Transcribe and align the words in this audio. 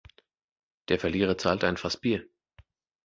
Der 0.89 0.97
Verlierer 0.99 1.37
zahlt 1.37 1.63
ein 1.63 1.77
Fass 1.77 1.95
Bier. 1.95 2.27